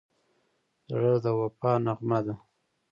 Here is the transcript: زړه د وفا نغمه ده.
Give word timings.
زړه 0.89 1.13
د 1.23 1.25
وفا 1.39 1.73
نغمه 1.85 2.19
ده. 2.25 2.35